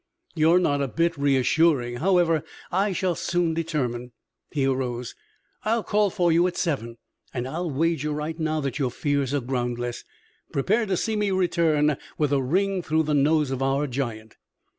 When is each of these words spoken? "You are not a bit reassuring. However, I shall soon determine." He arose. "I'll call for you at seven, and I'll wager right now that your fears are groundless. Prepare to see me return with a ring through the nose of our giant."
"You 0.33 0.53
are 0.53 0.59
not 0.59 0.81
a 0.81 0.87
bit 0.87 1.15
reassuring. 1.15 1.97
However, 1.97 2.43
I 2.71 2.91
shall 2.91 3.13
soon 3.13 3.53
determine." 3.53 4.13
He 4.49 4.65
arose. 4.65 5.13
"I'll 5.63 5.83
call 5.83 6.09
for 6.09 6.31
you 6.31 6.47
at 6.47 6.57
seven, 6.57 6.97
and 7.35 7.47
I'll 7.47 7.69
wager 7.69 8.09
right 8.11 8.39
now 8.39 8.61
that 8.61 8.79
your 8.79 8.89
fears 8.89 9.31
are 9.31 9.41
groundless. 9.41 10.03
Prepare 10.51 10.87
to 10.87 10.97
see 10.97 11.15
me 11.15 11.29
return 11.29 11.97
with 12.17 12.33
a 12.33 12.41
ring 12.41 12.81
through 12.81 13.03
the 13.03 13.13
nose 13.13 13.51
of 13.51 13.61
our 13.61 13.85
giant." 13.85 14.37